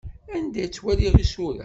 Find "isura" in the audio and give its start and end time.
1.23-1.59